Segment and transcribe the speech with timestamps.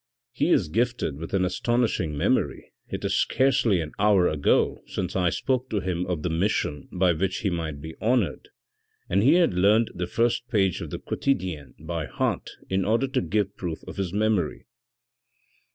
[0.31, 5.29] "He is gifted with an astonishing memory; it is scarcely an hour ago since I
[5.29, 8.49] spoke to him of the mission by which he might be honoured,
[9.09, 13.21] and he has learned the first page of the Quotidienne by heart in order to
[13.21, 14.65] give proof of his memory."